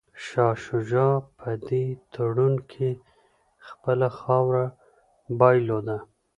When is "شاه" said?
0.25-0.55